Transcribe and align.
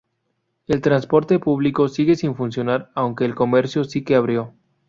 El 0.65 0.81
transporte 0.81 1.37
público 1.37 1.87
sigue 1.87 2.15
sin 2.15 2.33
funcionar 2.35 2.89
aunque 2.95 3.23
el 3.23 3.35
comercio 3.35 3.83
si 3.83 4.03
que 4.03 4.15
abrió. 4.15 4.55